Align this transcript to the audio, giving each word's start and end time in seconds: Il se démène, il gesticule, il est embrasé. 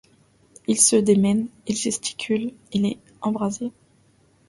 Il 0.65 0.79
se 0.81 0.95
démène, 0.95 1.47
il 1.67 1.75
gesticule, 1.75 2.53
il 2.73 2.87
est 2.87 2.97
embrasé. 3.21 3.71